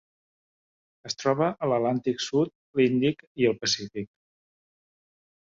[1.09, 2.49] Es troba a l'Atlàntic sud,
[2.81, 4.11] l'Índic i el Pacífic.